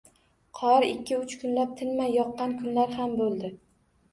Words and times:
Qor 0.59 0.85
ikki-uch 0.87 1.35
kunlab 1.43 1.75
tinmay 1.83 2.11
yoqqan 2.17 2.57
kunlar 2.63 2.97
ham 2.99 3.15
bo`ldi 3.21 3.57